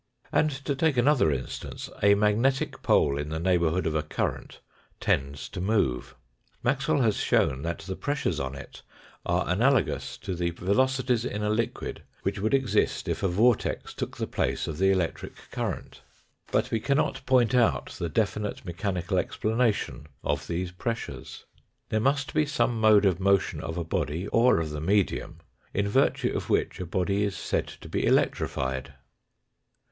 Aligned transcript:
And, 0.31 0.49
to 0.49 0.73
take 0.73 0.97
another 0.97 1.31
instance: 1.31 1.87
a 2.01 2.15
magnetic 2.15 2.81
pole 2.81 3.19
in 3.19 3.29
the 3.29 3.37
neighbourhood 3.39 3.85
of 3.85 3.93
a 3.93 4.01
current 4.01 4.59
tends 4.99 5.47
to 5.49 5.61
move. 5.61 6.15
Maxwell 6.63 7.01
has 7.03 7.17
shown 7.17 7.61
that 7.61 7.77
the 7.81 7.95
pressures 7.95 8.39
on 8.39 8.55
it 8.55 8.81
are 9.27 9.47
analogous 9.47 10.17
to 10.17 10.33
the 10.33 10.49
velocities 10.49 11.23
in 11.23 11.43
a 11.43 11.51
liquid 11.51 12.01
which 12.23 12.39
would 12.39 12.55
exist 12.55 13.07
if 13.07 13.21
a 13.21 13.27
vortex 13.27 13.93
took 13.93 14.17
the 14.17 14.25
place 14.25 14.67
of 14.67 14.79
the 14.79 14.89
electric 14.89 15.35
current; 15.51 16.01
but 16.51 16.71
we 16.71 16.79
cannot 16.79 17.23
point 17.27 17.53
out 17.53 17.91
the 17.99 18.09
definite 18.09 18.65
mechanical 18.65 19.19
explanation 19.19 20.07
of 20.23 20.47
these 20.47 20.71
pressures. 20.71 21.45
There 21.89 21.99
must 21.99 22.33
be 22.33 22.47
some 22.47 22.79
mode 22.81 23.05
of 23.05 23.19
motion 23.19 23.61
of 23.61 23.77
a 23.77 23.83
body 23.83 24.27
or 24.29 24.59
of 24.59 24.71
the 24.71 24.81
medium 24.81 25.41
in 25.75 25.87
virtue 25.87 26.35
of 26.35 26.49
which 26.49 26.79
a 26.79 26.87
body 26.87 27.23
is 27.23 27.37
said 27.37 27.67
to 27.67 27.87
be 27.87 28.03
electrified. 28.03 28.95